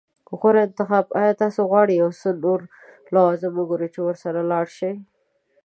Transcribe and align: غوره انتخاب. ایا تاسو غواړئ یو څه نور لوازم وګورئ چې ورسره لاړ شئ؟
غوره 0.39 0.61
انتخاب. 0.67 1.05
ایا 1.21 1.33
تاسو 1.41 1.61
غواړئ 1.69 1.95
یو 2.01 2.11
څه 2.21 2.29
نور 2.43 2.59
لوازم 3.13 3.53
وګورئ 3.55 3.89
چې 3.93 3.99
ورسره 4.07 4.39
لاړ 4.51 4.65
شئ؟ 4.77 4.93